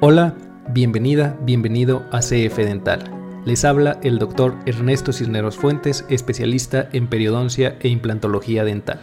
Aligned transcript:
Hola, 0.00 0.36
bienvenida, 0.68 1.36
bienvenido 1.42 2.04
a 2.12 2.20
CF 2.20 2.56
Dental. 2.58 3.02
Les 3.44 3.64
habla 3.64 3.98
el 4.04 4.20
doctor 4.20 4.54
Ernesto 4.64 5.12
Cisneros 5.12 5.56
Fuentes, 5.56 6.04
especialista 6.08 6.88
en 6.92 7.08
periodoncia 7.08 7.76
e 7.80 7.88
implantología 7.88 8.62
dental. 8.62 9.00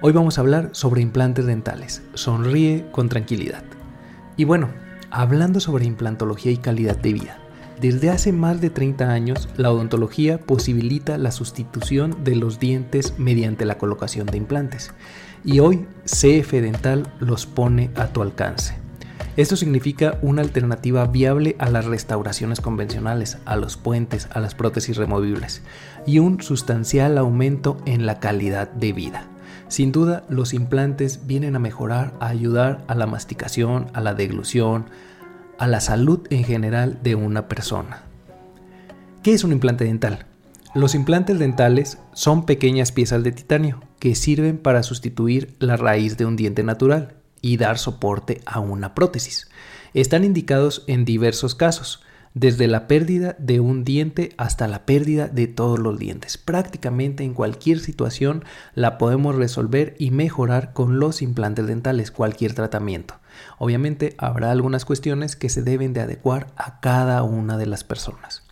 Hoy 0.00 0.12
vamos 0.12 0.38
a 0.38 0.42
hablar 0.42 0.68
sobre 0.74 1.02
implantes 1.02 1.46
dentales. 1.46 2.02
Sonríe 2.14 2.86
con 2.92 3.08
tranquilidad. 3.08 3.64
Y 4.36 4.44
bueno, 4.44 4.68
hablando 5.10 5.58
sobre 5.58 5.86
implantología 5.86 6.52
y 6.52 6.58
calidad 6.58 6.96
de 6.96 7.14
vida. 7.14 7.38
Desde 7.80 8.10
hace 8.10 8.30
más 8.30 8.60
de 8.60 8.70
30 8.70 9.10
años, 9.10 9.48
la 9.56 9.72
odontología 9.72 10.38
posibilita 10.38 11.18
la 11.18 11.32
sustitución 11.32 12.22
de 12.22 12.36
los 12.36 12.60
dientes 12.60 13.14
mediante 13.18 13.64
la 13.64 13.76
colocación 13.76 14.26
de 14.26 14.36
implantes. 14.36 14.92
Y 15.44 15.58
hoy 15.58 15.84
CF 16.04 16.52
Dental 16.52 17.12
los 17.18 17.46
pone 17.46 17.90
a 17.96 18.06
tu 18.06 18.22
alcance. 18.22 18.81
Esto 19.34 19.56
significa 19.56 20.18
una 20.20 20.42
alternativa 20.42 21.06
viable 21.06 21.56
a 21.58 21.70
las 21.70 21.86
restauraciones 21.86 22.60
convencionales, 22.60 23.38
a 23.46 23.56
los 23.56 23.78
puentes, 23.78 24.28
a 24.30 24.40
las 24.40 24.54
prótesis 24.54 24.98
removibles 24.98 25.62
y 26.04 26.18
un 26.18 26.42
sustancial 26.42 27.16
aumento 27.16 27.78
en 27.86 28.04
la 28.04 28.20
calidad 28.20 28.70
de 28.70 28.92
vida. 28.92 29.24
Sin 29.68 29.90
duda, 29.90 30.24
los 30.28 30.52
implantes 30.52 31.26
vienen 31.26 31.56
a 31.56 31.60
mejorar, 31.60 32.12
a 32.20 32.26
ayudar 32.26 32.84
a 32.88 32.94
la 32.94 33.06
masticación, 33.06 33.86
a 33.94 34.02
la 34.02 34.12
deglución, 34.12 34.90
a 35.56 35.66
la 35.66 35.80
salud 35.80 36.20
en 36.28 36.44
general 36.44 36.98
de 37.02 37.14
una 37.14 37.48
persona. 37.48 38.02
¿Qué 39.22 39.32
es 39.32 39.44
un 39.44 39.52
implante 39.52 39.84
dental? 39.86 40.26
Los 40.74 40.94
implantes 40.94 41.38
dentales 41.38 41.96
son 42.12 42.44
pequeñas 42.44 42.92
piezas 42.92 43.22
de 43.22 43.32
titanio 43.32 43.80
que 43.98 44.14
sirven 44.14 44.58
para 44.58 44.82
sustituir 44.82 45.54
la 45.58 45.78
raíz 45.78 46.18
de 46.18 46.26
un 46.26 46.36
diente 46.36 46.62
natural 46.64 47.21
y 47.42 47.58
dar 47.58 47.76
soporte 47.76 48.40
a 48.46 48.60
una 48.60 48.94
prótesis. 48.94 49.50
Están 49.92 50.24
indicados 50.24 50.84
en 50.86 51.04
diversos 51.04 51.54
casos, 51.54 52.02
desde 52.34 52.66
la 52.66 52.88
pérdida 52.88 53.36
de 53.38 53.60
un 53.60 53.84
diente 53.84 54.32
hasta 54.38 54.66
la 54.66 54.86
pérdida 54.86 55.28
de 55.28 55.48
todos 55.48 55.78
los 55.78 55.98
dientes. 55.98 56.38
Prácticamente 56.38 57.24
en 57.24 57.34
cualquier 57.34 57.78
situación 57.78 58.44
la 58.74 58.96
podemos 58.96 59.36
resolver 59.36 59.94
y 59.98 60.10
mejorar 60.10 60.72
con 60.72 60.98
los 60.98 61.20
implantes 61.20 61.66
dentales, 61.66 62.10
cualquier 62.10 62.54
tratamiento. 62.54 63.16
Obviamente 63.58 64.14
habrá 64.18 64.50
algunas 64.50 64.84
cuestiones 64.84 65.36
que 65.36 65.50
se 65.50 65.62
deben 65.62 65.92
de 65.92 66.00
adecuar 66.00 66.46
a 66.56 66.80
cada 66.80 67.22
una 67.22 67.58
de 67.58 67.66
las 67.66 67.84
personas. 67.84 68.44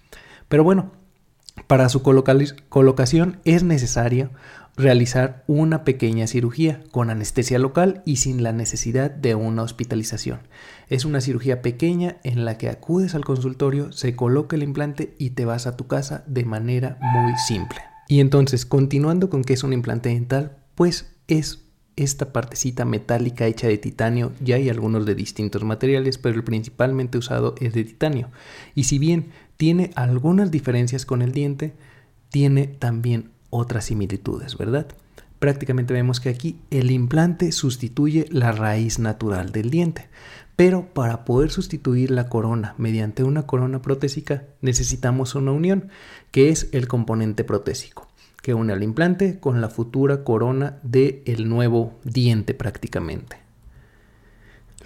Pero 0.49 0.65
bueno, 0.65 0.93
para 1.71 1.89
su 1.89 2.03
colocación 2.03 3.39
es 3.45 3.63
necesario 3.63 4.31
realizar 4.77 5.45
una 5.47 5.85
pequeña 5.85 6.27
cirugía 6.27 6.83
con 6.91 7.11
anestesia 7.11 7.61
local 7.61 8.03
y 8.05 8.17
sin 8.17 8.43
la 8.43 8.51
necesidad 8.51 9.09
de 9.09 9.37
una 9.37 9.63
hospitalización. 9.63 10.41
Es 10.89 11.05
una 11.05 11.21
cirugía 11.21 11.63
pequeña 11.63 12.17
en 12.25 12.45
la 12.45 12.59
que 12.59 12.71
acudes 12.71 13.15
al 13.15 13.25
consultorio, 13.25 13.93
se 13.93 14.17
coloca 14.17 14.57
el 14.57 14.65
implante 14.65 15.15
y 15.17 15.31
te 15.31 15.45
vas 15.45 15.69
a 15.69 15.77
tu 15.77 15.87
casa 15.87 16.25
de 16.27 16.45
manera 16.45 16.99
muy 17.01 17.35
simple. 17.47 17.79
Y 18.09 18.19
entonces, 18.19 18.67
continuando 18.67 19.31
con 19.31 19.45
qué 19.45 19.53
es 19.53 19.63
un 19.63 19.73
implante 19.73 20.09
dental, 20.09 20.57
pues 20.75 21.15
es 21.29 21.67
esta 21.95 22.33
partecita 22.33 22.85
metálica 22.85 23.47
hecha 23.47 23.69
de 23.69 23.79
titanio, 23.79 24.33
ya 24.41 24.57
hay 24.57 24.71
algunos 24.71 25.07
de 25.07 25.15
distintos 25.15 25.63
materiales, 25.63 26.19
pero 26.19 26.35
el 26.35 26.43
principalmente 26.43 27.19
usado 27.19 27.55
es 27.61 27.75
de 27.75 27.85
titanio. 27.85 28.31
Y 28.75 28.85
si 28.85 28.99
bien 28.99 29.31
tiene 29.61 29.91
algunas 29.95 30.51
diferencias 30.51 31.05
con 31.05 31.21
el 31.21 31.33
diente, 31.33 31.75
tiene 32.31 32.67
también 32.67 33.29
otras 33.51 33.85
similitudes, 33.85 34.57
¿verdad? 34.57 34.87
Prácticamente 35.39 35.93
vemos 35.93 36.19
que 36.19 36.31
aquí 36.31 36.59
el 36.71 36.91
implante 36.91 37.53
sustituye 37.53 38.25
la 38.31 38.53
raíz 38.53 38.99
natural 38.99 39.53
del 39.53 39.69
diente, 39.69 40.09
pero 40.57 40.95
para 40.95 41.27
poder 41.27 41.51
sustituir 41.51 42.11
la 42.11 42.31
corona 42.31 42.75
mediante 42.79 43.23
una 43.23 43.43
corona 43.43 43.83
protésica 43.83 44.45
necesitamos 44.63 45.35
una 45.35 45.53
unión, 45.53 45.91
que 46.31 46.49
es 46.49 46.71
el 46.73 46.89
componente 46.89 47.45
protésico, 47.45 48.09
que 48.41 48.55
une 48.55 48.73
al 48.73 48.83
implante 48.83 49.41
con 49.41 49.61
la 49.61 49.69
futura 49.69 50.25
corona 50.25 50.79
del 50.83 51.21
el 51.27 51.51
nuevo 51.51 52.01
diente 52.03 52.55
prácticamente. 52.55 53.37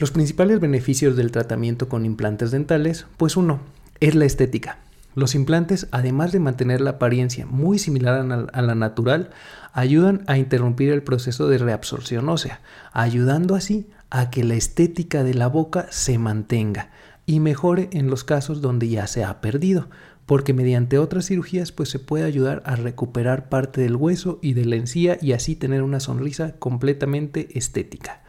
Los 0.01 0.11
principales 0.11 0.59
beneficios 0.59 1.15
del 1.15 1.31
tratamiento 1.31 1.89
con 1.89 2.05
implantes 2.05 2.51
dentales, 2.51 3.07
pues 3.17 3.37
uno, 3.37 3.61
es 4.01 4.15
la 4.15 4.25
estética. 4.25 4.79
Los 5.15 5.35
implantes, 5.35 5.87
además 5.93 6.33
de 6.33 6.41
mantener 6.41 6.81
la 6.81 6.91
apariencia 6.91 7.47
muy 7.47 7.79
similar 7.79 8.49
a 8.53 8.63
la 8.63 8.75
natural, 8.75 9.31
ayudan 9.73 10.25
a 10.27 10.39
interrumpir 10.39 10.93
el 10.93 11.03
proceso 11.03 11.49
de 11.49 11.59
reabsorción 11.59 12.29
ósea, 12.29 12.61
ayudando 12.93 13.55
así 13.55 13.87
a 14.11 14.31
que 14.31 14.45
la 14.45 14.55
estética 14.55 15.23
de 15.23 15.35
la 15.35 15.47
boca 15.47 15.87
se 15.91 16.19
mantenga 16.19 16.91
y 17.27 17.41
mejore 17.41 17.89
en 17.93 18.11
los 18.11 18.25
casos 18.25 18.61
donde 18.61 18.89
ya 18.89 19.07
se 19.07 19.25
ha 19.25 19.41
perdido, 19.41 19.89
porque 20.27 20.53
mediante 20.53 20.99
otras 20.99 21.27
cirugías 21.27 21.71
pues 21.71 21.91
se 21.91 21.99
puede 21.99 22.25
ayudar 22.25 22.63
a 22.67 22.77
recuperar 22.77 23.49
parte 23.49 23.81
del 23.81 23.97
hueso 23.97 24.39
y 24.43 24.55
de 24.55 24.65
la 24.65 24.77
encía 24.77 25.19
y 25.21 25.33
así 25.33 25.55
tener 25.55 25.83
una 25.83 26.01
sonrisa 26.01 26.53
completamente 26.59 27.57
estética. 27.57 28.23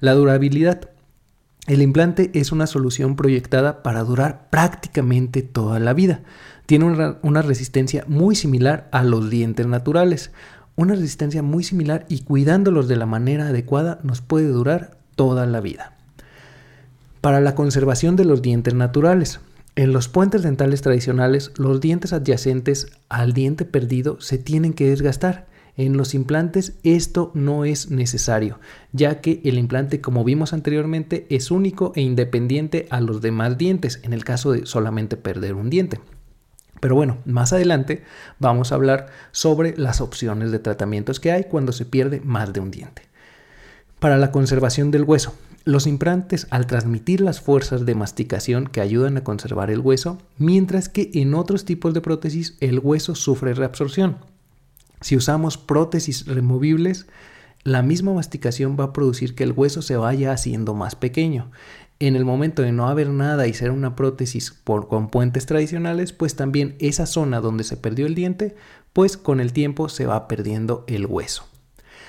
La 0.00 0.14
durabilidad 0.14 0.90
el 1.70 1.82
implante 1.82 2.32
es 2.34 2.50
una 2.50 2.66
solución 2.66 3.14
proyectada 3.14 3.84
para 3.84 4.02
durar 4.02 4.48
prácticamente 4.50 5.42
toda 5.42 5.78
la 5.78 5.92
vida. 5.92 6.22
Tiene 6.66 6.84
una, 7.22 7.42
resistencia 7.42 8.04
muy 8.08 8.34
similar 8.34 8.88
a 8.90 9.04
los 9.04 9.30
dientes 9.30 9.68
naturales. 9.68 10.32
Una 10.74 10.96
resistencia 10.96 11.44
muy 11.44 11.62
similar 11.62 12.06
y 12.08 12.22
cuidándolos 12.22 12.88
de 12.88 12.96
la 12.96 13.06
manera 13.06 13.46
adecuada 13.46 14.00
nos 14.02 14.20
puede 14.20 14.48
durar 14.48 14.98
toda 15.14 15.46
la 15.46 15.60
vida. 15.60 15.96
Para 17.20 17.40
la 17.40 17.54
conservación 17.54 18.16
de 18.16 18.24
los 18.24 18.42
dientes 18.42 18.74
naturales. 18.74 19.38
En 19.76 19.92
los 19.92 20.08
puentes 20.08 20.42
dentales 20.42 20.82
tradicionales, 20.82 21.52
los 21.56 21.80
dientes 21.80 22.12
adyacentes 22.12 22.88
al 23.08 23.32
diente 23.32 23.64
perdido 23.64 24.20
se 24.20 24.38
tienen 24.38 24.72
que 24.72 24.90
desgastar 24.90 25.46
en 25.76 25.96
los 25.96 26.14
implantes 26.14 26.74
esto 26.82 27.30
no 27.34 27.64
es 27.64 27.90
necesario, 27.90 28.60
ya 28.92 29.20
que 29.20 29.40
el 29.44 29.58
implante, 29.58 30.00
como 30.00 30.24
vimos 30.24 30.52
anteriormente, 30.52 31.26
es 31.30 31.50
único 31.50 31.92
e 31.96 32.02
independiente 32.02 32.86
a 32.90 33.00
los 33.00 33.20
demás 33.20 33.58
dientes 33.58 34.00
en 34.02 34.12
el 34.12 34.24
caso 34.24 34.52
de 34.52 34.66
solamente 34.66 35.16
perder 35.16 35.54
un 35.54 35.70
diente. 35.70 36.00
Pero 36.80 36.94
bueno, 36.94 37.18
más 37.26 37.52
adelante 37.52 38.02
vamos 38.38 38.72
a 38.72 38.74
hablar 38.74 39.08
sobre 39.32 39.76
las 39.76 40.00
opciones 40.00 40.50
de 40.50 40.58
tratamientos 40.58 41.20
que 41.20 41.30
hay 41.30 41.44
cuando 41.44 41.72
se 41.72 41.84
pierde 41.84 42.20
más 42.24 42.52
de 42.52 42.60
un 42.60 42.70
diente. 42.70 43.02
Para 43.98 44.16
la 44.16 44.32
conservación 44.32 44.90
del 44.90 45.04
hueso, 45.04 45.34
los 45.64 45.86
implantes 45.86 46.46
al 46.50 46.66
transmitir 46.66 47.20
las 47.20 47.42
fuerzas 47.42 47.84
de 47.84 47.94
masticación 47.94 48.66
que 48.66 48.80
ayudan 48.80 49.18
a 49.18 49.24
conservar 49.24 49.70
el 49.70 49.80
hueso, 49.80 50.18
mientras 50.38 50.88
que 50.88 51.10
en 51.14 51.34
otros 51.34 51.66
tipos 51.66 51.92
de 51.92 52.00
prótesis 52.00 52.56
el 52.60 52.78
hueso 52.78 53.14
sufre 53.14 53.52
reabsorción. 53.52 54.16
Si 55.00 55.16
usamos 55.16 55.56
prótesis 55.56 56.26
removibles, 56.26 57.06
la 57.62 57.82
misma 57.82 58.12
masticación 58.12 58.76
va 58.78 58.84
a 58.84 58.92
producir 58.92 59.34
que 59.34 59.44
el 59.44 59.52
hueso 59.52 59.82
se 59.82 59.96
vaya 59.96 60.32
haciendo 60.32 60.74
más 60.74 60.94
pequeño. 60.94 61.50
En 61.98 62.16
el 62.16 62.24
momento 62.24 62.62
de 62.62 62.72
no 62.72 62.88
haber 62.88 63.10
nada 63.10 63.46
y 63.46 63.52
ser 63.52 63.70
una 63.70 63.94
prótesis 63.94 64.50
por, 64.50 64.88
con 64.88 65.08
puentes 65.08 65.44
tradicionales, 65.44 66.12
pues 66.14 66.36
también 66.36 66.76
esa 66.78 67.04
zona 67.04 67.40
donde 67.40 67.64
se 67.64 67.76
perdió 67.76 68.06
el 68.06 68.14
diente, 68.14 68.56
pues 68.94 69.18
con 69.18 69.40
el 69.40 69.52
tiempo 69.52 69.88
se 69.90 70.06
va 70.06 70.26
perdiendo 70.26 70.84
el 70.86 71.04
hueso. 71.04 71.44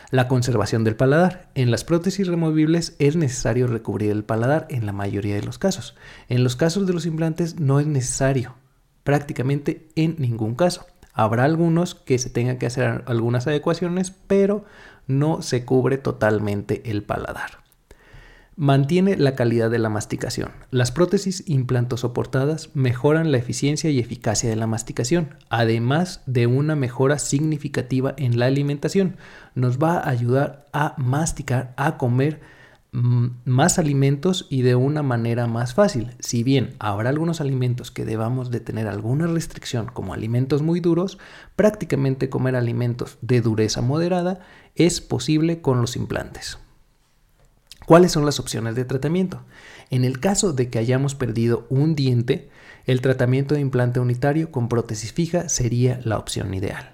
La 0.09 0.27
conservación 0.27 0.83
del 0.83 0.95
paladar. 0.95 1.49
En 1.55 1.71
las 1.71 1.83
prótesis 1.83 2.27
removibles 2.27 2.95
es 2.99 3.15
necesario 3.15 3.67
recubrir 3.67 4.11
el 4.11 4.23
paladar 4.23 4.67
en 4.69 4.85
la 4.85 4.91
mayoría 4.91 5.35
de 5.35 5.43
los 5.43 5.57
casos. 5.57 5.95
En 6.27 6.43
los 6.43 6.55
casos 6.55 6.87
de 6.87 6.93
los 6.93 7.05
implantes 7.05 7.59
no 7.59 7.79
es 7.79 7.87
necesario, 7.87 8.55
prácticamente 9.03 9.87
en 9.95 10.15
ningún 10.19 10.55
caso. 10.55 10.85
Habrá 11.13 11.43
algunos 11.43 11.95
que 11.95 12.17
se 12.17 12.29
tengan 12.29 12.57
que 12.57 12.65
hacer 12.65 13.03
algunas 13.05 13.47
adecuaciones, 13.47 14.11
pero 14.27 14.65
no 15.07 15.41
se 15.41 15.65
cubre 15.65 15.97
totalmente 15.97 16.89
el 16.89 17.03
paladar. 17.03 17.61
Mantiene 18.57 19.15
la 19.15 19.33
calidad 19.33 19.71
de 19.71 19.79
la 19.79 19.89
masticación. 19.89 20.51
Las 20.71 20.91
prótesis 20.91 21.43
implantosoportadas 21.47 22.69
mejoran 22.75 23.31
la 23.31 23.37
eficiencia 23.37 23.89
y 23.89 23.99
eficacia 23.99 24.49
de 24.49 24.55
la 24.55 24.67
masticación, 24.67 25.35
además 25.49 26.21
de 26.25 26.47
una 26.47 26.75
mejora 26.75 27.17
significativa 27.17 28.13
en 28.17 28.37
la 28.37 28.47
alimentación. 28.47 29.15
Nos 29.55 29.79
va 29.79 29.97
a 29.97 30.09
ayudar 30.09 30.65
a 30.73 30.95
masticar, 30.97 31.73
a 31.77 31.97
comer 31.97 32.41
más 32.91 33.79
alimentos 33.79 34.47
y 34.49 34.63
de 34.63 34.75
una 34.75 35.01
manera 35.01 35.47
más 35.47 35.73
fácil. 35.73 36.11
Si 36.19 36.43
bien 36.43 36.75
habrá 36.79 37.09
algunos 37.09 37.39
alimentos 37.39 37.89
que 37.89 38.03
debamos 38.03 38.51
de 38.51 38.59
tener 38.59 38.87
alguna 38.87 39.27
restricción 39.27 39.85
como 39.85 40.13
alimentos 40.13 40.61
muy 40.61 40.81
duros, 40.81 41.17
prácticamente 41.55 42.29
comer 42.29 42.55
alimentos 42.55 43.17
de 43.21 43.41
dureza 43.41 43.81
moderada 43.81 44.41
es 44.75 44.99
posible 44.99 45.61
con 45.61 45.79
los 45.79 45.95
implantes. 45.95 46.57
¿Cuáles 47.85 48.11
son 48.11 48.25
las 48.25 48.39
opciones 48.39 48.75
de 48.75 48.85
tratamiento? 48.85 49.41
En 49.89 50.05
el 50.05 50.19
caso 50.19 50.53
de 50.53 50.69
que 50.69 50.79
hayamos 50.79 51.15
perdido 51.15 51.65
un 51.69 51.95
diente, 51.95 52.49
el 52.85 53.01
tratamiento 53.01 53.55
de 53.55 53.61
implante 53.61 53.99
unitario 53.99 54.51
con 54.51 54.69
prótesis 54.69 55.13
fija 55.13 55.49
sería 55.49 55.99
la 56.03 56.17
opción 56.17 56.53
ideal. 56.53 56.91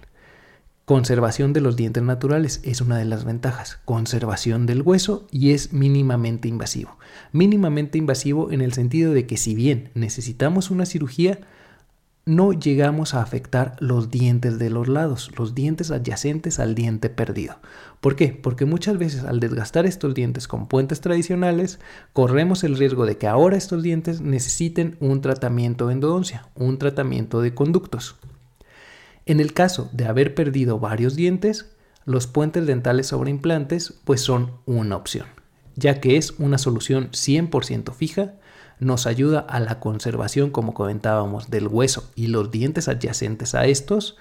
Conservación 0.87 1.51
de 1.51 1.59
los 1.59 1.75
dientes 1.75 2.01
naturales 2.01 2.61
es 2.63 2.79
una 2.79 2.97
de 2.97 3.03
las 3.03 3.25
ventajas. 3.25 3.77
Conservación 3.83 4.65
del 4.65 4.83
hueso 4.83 5.27
y 5.31 5.51
es 5.51 5.73
mínimamente 5.73 6.47
invasivo. 6.47 6.97
Mínimamente 7.33 7.97
invasivo 7.97 8.53
en 8.53 8.61
el 8.61 8.71
sentido 8.71 9.11
de 9.11 9.27
que 9.27 9.35
si 9.35 9.53
bien 9.53 9.89
necesitamos 9.95 10.71
una 10.71 10.85
cirugía, 10.85 11.41
no 12.23 12.53
llegamos 12.53 13.15
a 13.15 13.21
afectar 13.21 13.75
los 13.79 14.11
dientes 14.11 14.59
de 14.59 14.69
los 14.69 14.87
lados, 14.87 15.29
los 15.37 15.53
dientes 15.53 15.91
adyacentes 15.91 16.57
al 16.57 16.73
diente 16.73 17.09
perdido. 17.09 17.59
¿Por 17.99 18.15
qué? 18.15 18.29
Porque 18.29 18.63
muchas 18.63 18.97
veces 18.97 19.25
al 19.25 19.41
desgastar 19.41 19.85
estos 19.85 20.13
dientes 20.13 20.47
con 20.47 20.67
puentes 20.69 21.01
tradicionales, 21.01 21.81
corremos 22.13 22.63
el 22.63 22.77
riesgo 22.77 23.05
de 23.05 23.17
que 23.17 23.27
ahora 23.27 23.57
estos 23.57 23.83
dientes 23.83 24.21
necesiten 24.21 24.95
un 25.01 25.19
tratamiento 25.19 25.87
de 25.87 25.95
endodoncia, 25.95 26.47
un 26.55 26.77
tratamiento 26.77 27.41
de 27.41 27.53
conductos. 27.53 28.15
En 29.27 29.41
el 29.41 29.53
caso 29.53 29.89
de 29.91 30.05
haber 30.05 30.33
perdido 30.35 30.79
varios 30.79 31.17
dientes, 31.17 31.75
los 32.05 32.27
puentes 32.27 32.65
dentales 32.65 33.07
sobre 33.07 33.29
implantes 33.29 33.93
pues 34.05 34.21
son 34.21 34.53
una 34.65 34.95
opción, 34.95 35.27
ya 35.75 35.99
que 35.99 36.15
es 36.15 36.31
una 36.39 36.57
solución 36.57 37.09
100% 37.11 37.93
fija, 37.93 38.35
nos 38.79 39.05
ayuda 39.05 39.39
a 39.39 39.59
la 39.59 39.81
conservación, 39.81 40.49
como 40.49 40.73
comentábamos, 40.73 41.49
del 41.49 41.67
hueso 41.67 42.09
y 42.15 42.27
los 42.27 42.51
dientes 42.51 42.87
adyacentes 42.87 43.53
a 43.53 43.65
estos 43.65 44.15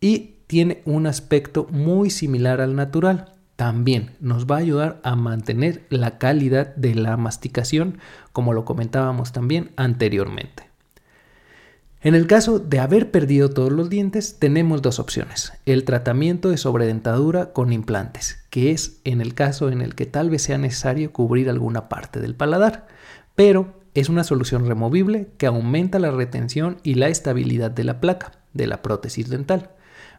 y 0.00 0.34
tiene 0.48 0.82
un 0.84 1.06
aspecto 1.06 1.66
muy 1.70 2.10
similar 2.10 2.60
al 2.60 2.76
natural. 2.76 3.32
También 3.56 4.16
nos 4.20 4.44
va 4.44 4.56
a 4.56 4.60
ayudar 4.60 5.00
a 5.02 5.16
mantener 5.16 5.86
la 5.88 6.18
calidad 6.18 6.74
de 6.76 6.94
la 6.94 7.16
masticación, 7.16 7.96
como 8.32 8.52
lo 8.52 8.66
comentábamos 8.66 9.32
también 9.32 9.70
anteriormente. 9.76 10.71
En 12.04 12.16
el 12.16 12.26
caso 12.26 12.58
de 12.58 12.80
haber 12.80 13.12
perdido 13.12 13.50
todos 13.50 13.70
los 13.70 13.88
dientes, 13.88 14.36
tenemos 14.40 14.82
dos 14.82 14.98
opciones. 14.98 15.52
El 15.66 15.84
tratamiento 15.84 16.48
de 16.48 16.56
sobredentadura 16.56 17.52
con 17.52 17.72
implantes, 17.72 18.44
que 18.50 18.72
es 18.72 19.00
en 19.04 19.20
el 19.20 19.34
caso 19.34 19.70
en 19.70 19.80
el 19.80 19.94
que 19.94 20.06
tal 20.06 20.28
vez 20.28 20.42
sea 20.42 20.58
necesario 20.58 21.12
cubrir 21.12 21.48
alguna 21.48 21.88
parte 21.88 22.20
del 22.20 22.34
paladar, 22.34 22.88
pero 23.36 23.80
es 23.94 24.08
una 24.08 24.24
solución 24.24 24.66
removible 24.66 25.28
que 25.38 25.46
aumenta 25.46 26.00
la 26.00 26.10
retención 26.10 26.78
y 26.82 26.94
la 26.94 27.06
estabilidad 27.06 27.70
de 27.70 27.84
la 27.84 28.00
placa, 28.00 28.32
de 28.52 28.66
la 28.66 28.82
prótesis 28.82 29.28
dental 29.28 29.70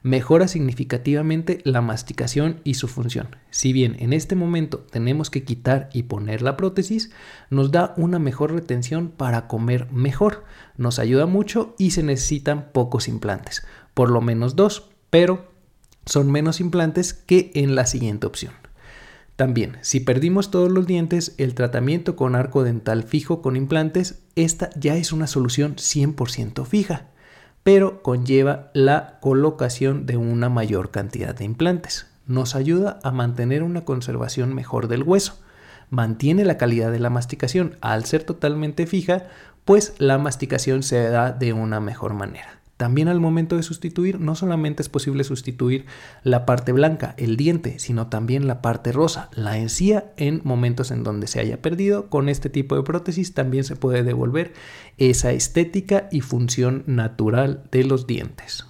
mejora 0.02 0.48
significativamente 0.48 1.62
la 1.64 1.82
masticación 1.82 2.60
y 2.64 2.76
su 2.76 2.88
función. 2.88 3.36
Si 3.50 3.74
bien 3.74 3.96
en 4.00 4.14
este 4.14 4.36
momento 4.36 4.80
tenemos 4.80 5.30
que 5.30 5.44
quitar 5.44 5.90
y 5.94 6.04
poner 6.04 6.42
la 6.42 6.58
prótesis, 6.58 7.12
nos 7.50 7.72
da 7.72 7.94
una 7.98 8.20
mejor 8.20 8.52
retención 8.52 9.10
para 9.10 9.48
comer 9.48 9.92
mejor. 9.92 10.44
Nos 10.78 11.00
ayuda 11.00 11.26
mucho 11.26 11.76
y 11.78 11.92
se 11.92 12.04
necesitan 12.04 12.72
pocos 12.74 13.08
implantes, 13.08 13.66
por 13.94 14.12
lo 14.12 14.22
menos 14.22 14.56
dos, 14.56 14.90
pero 15.10 15.52
son 16.06 16.32
menos 16.32 16.60
implantes 16.60 17.14
que 17.14 17.52
en 17.56 17.76
la 17.76 17.86
siguiente 17.86 18.28
opción. 18.28 18.54
También, 19.36 19.78
si 19.82 20.00
perdimos 20.00 20.52
todos 20.52 20.72
los 20.72 20.86
dientes, 20.86 21.34
el 21.38 21.56
tratamiento 21.56 22.16
con 22.16 22.36
arco 22.36 22.64
dental 22.64 23.04
fijo 23.04 23.42
con 23.42 23.56
implantes, 23.56 24.22
esta 24.36 24.70
ya 24.76 24.96
es 24.96 25.12
una 25.12 25.28
solución 25.28 25.76
100% 25.76 26.66
fija 26.66 27.13
pero 27.64 28.02
conlleva 28.02 28.70
la 28.74 29.20
colocación 29.22 30.06
de 30.06 30.18
una 30.18 30.50
mayor 30.50 30.92
cantidad 30.92 31.34
de 31.34 31.46
implantes. 31.46 32.08
Nos 32.28 32.56
ayuda 32.56 33.00
a 33.04 33.12
mantener 33.12 33.64
una 33.64 33.86
conservación 33.86 34.54
mejor 34.54 34.88
del 34.88 35.04
hueso. 35.04 35.40
Mantiene 35.90 36.46
la 36.46 36.58
calidad 36.58 36.92
de 36.92 37.00
la 37.00 37.10
masticación 37.10 37.78
al 37.82 38.06
ser 38.06 38.24
totalmente 38.24 38.86
fija, 38.88 39.24
pues 39.66 39.96
la 39.98 40.18
masticación 40.18 40.84
se 40.84 41.02
da 41.10 41.32
de 41.32 41.54
una 41.54 41.80
mejor 41.80 42.14
manera. 42.14 42.63
También 42.78 43.08
al 43.08 43.20
momento 43.20 43.56
de 43.56 43.64
sustituir, 43.64 44.20
no 44.20 44.36
solamente 44.36 44.82
es 44.82 44.90
posible 44.90 45.24
sustituir 45.24 45.86
la 46.24 46.46
parte 46.46 46.72
blanca, 46.72 47.14
el 47.18 47.38
diente, 47.38 47.78
sino 47.78 48.08
también 48.08 48.48
la 48.48 48.62
parte 48.62 48.92
rosa, 48.92 49.30
la 49.34 49.58
encía, 49.58 50.12
en 50.18 50.42
momentos 50.44 50.90
en 50.90 51.04
donde 51.04 51.28
se 51.28 51.40
haya 51.40 51.62
perdido. 51.62 52.10
Con 52.10 52.30
este 52.30 52.50
tipo 52.50 52.76
de 52.76 52.84
prótesis 52.84 53.34
también 53.34 53.64
se 53.64 53.76
puede 53.76 54.04
devolver 54.04 54.54
esa 54.98 55.32
estética 55.32 56.10
y 56.12 56.22
función 56.22 56.84
natural 56.88 57.64
de 57.72 57.84
los 57.84 58.08
dientes. 58.08 58.66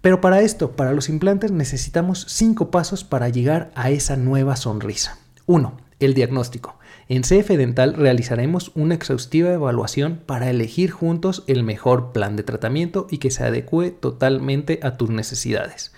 Pero 0.00 0.20
para 0.20 0.40
esto, 0.40 0.72
para 0.72 0.92
los 0.92 1.08
implantes, 1.08 1.52
necesitamos 1.52 2.26
cinco 2.28 2.70
pasos 2.70 3.04
para 3.04 3.28
llegar 3.28 3.70
a 3.74 3.90
esa 3.90 4.16
nueva 4.16 4.56
sonrisa. 4.56 5.18
1. 5.46 5.76
El 6.02 6.14
diagnóstico. 6.14 6.80
En 7.08 7.22
CF 7.22 7.48
Dental 7.50 7.94
realizaremos 7.94 8.72
una 8.74 8.96
exhaustiva 8.96 9.52
evaluación 9.52 10.20
para 10.26 10.50
elegir 10.50 10.90
juntos 10.90 11.44
el 11.46 11.62
mejor 11.62 12.10
plan 12.10 12.34
de 12.34 12.42
tratamiento 12.42 13.06
y 13.08 13.18
que 13.18 13.30
se 13.30 13.44
adecue 13.44 13.92
totalmente 13.92 14.80
a 14.82 14.96
tus 14.96 15.10
necesidades. 15.10 15.92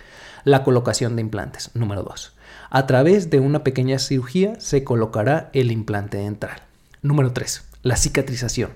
La 0.45 0.63
colocación 0.63 1.17
de 1.17 1.23
implantes. 1.23 1.71
Número 1.73 2.03
2. 2.03 2.37
A 2.69 2.87
través 2.87 3.31
de 3.31 3.41
una 3.41 3.65
pequeña 3.65 3.99
cirugía 3.99 4.61
se 4.61 4.85
colocará 4.85 5.49
el 5.55 5.73
implante 5.73 6.19
dental. 6.19 6.65
Número 7.01 7.33
3. 7.33 7.65
La 7.81 7.97
cicatrización. 7.97 8.73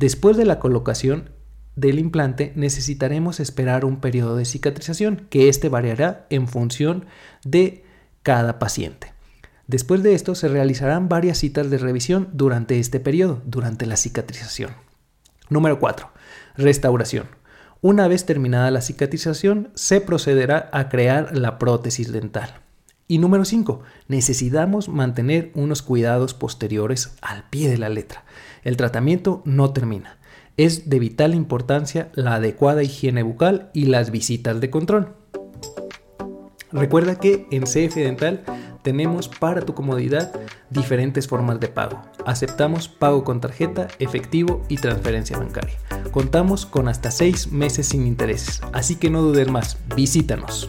Después 0.00 0.36
de 0.36 0.46
la 0.46 0.58
colocación 0.58 1.30
del 1.76 2.00
implante 2.00 2.52
necesitaremos 2.56 3.38
esperar 3.38 3.84
un 3.84 4.00
periodo 4.00 4.34
de 4.34 4.46
cicatrización 4.46 5.28
que 5.30 5.48
este 5.48 5.68
variará 5.68 6.26
en 6.28 6.48
función 6.48 7.06
de 7.44 7.84
cada 8.24 8.58
paciente. 8.58 9.11
Después 9.66 10.02
de 10.02 10.14
esto 10.14 10.34
se 10.34 10.48
realizarán 10.48 11.08
varias 11.08 11.38
citas 11.38 11.70
de 11.70 11.78
revisión 11.78 12.28
durante 12.32 12.78
este 12.78 13.00
periodo, 13.00 13.40
durante 13.44 13.86
la 13.86 13.96
cicatrización. 13.96 14.70
Número 15.48 15.78
4. 15.78 16.10
Restauración. 16.56 17.26
Una 17.80 18.08
vez 18.08 18.26
terminada 18.26 18.70
la 18.70 18.80
cicatrización, 18.80 19.70
se 19.74 20.00
procederá 20.00 20.70
a 20.72 20.88
crear 20.88 21.36
la 21.36 21.58
prótesis 21.58 22.12
dental. 22.12 22.60
Y 23.08 23.18
número 23.18 23.44
5. 23.44 23.82
Necesitamos 24.08 24.88
mantener 24.88 25.50
unos 25.54 25.82
cuidados 25.82 26.32
posteriores 26.32 27.14
al 27.20 27.48
pie 27.50 27.68
de 27.68 27.78
la 27.78 27.88
letra. 27.88 28.24
El 28.62 28.76
tratamiento 28.76 29.42
no 29.44 29.72
termina. 29.72 30.18
Es 30.56 30.88
de 30.88 30.98
vital 30.98 31.34
importancia 31.34 32.10
la 32.14 32.36
adecuada 32.36 32.82
higiene 32.82 33.22
bucal 33.22 33.70
y 33.74 33.86
las 33.86 34.10
visitas 34.10 34.60
de 34.60 34.70
control. 34.70 35.14
Recuerda 36.70 37.18
que 37.18 37.46
en 37.50 37.64
CF 37.64 37.96
Dental 37.96 38.44
tenemos 38.82 39.28
para 39.28 39.62
tu 39.62 39.74
comodidad 39.74 40.32
diferentes 40.70 41.26
formas 41.26 41.60
de 41.60 41.68
pago. 41.68 42.02
Aceptamos 42.26 42.88
pago 42.88 43.24
con 43.24 43.40
tarjeta, 43.40 43.88
efectivo 43.98 44.62
y 44.68 44.76
transferencia 44.76 45.38
bancaria. 45.38 45.76
Contamos 46.10 46.66
con 46.66 46.88
hasta 46.88 47.10
6 47.10 47.52
meses 47.52 47.88
sin 47.88 48.06
intereses, 48.06 48.60
así 48.72 48.96
que 48.96 49.10
no 49.10 49.22
dudes 49.22 49.50
más, 49.50 49.78
visítanos. 49.94 50.68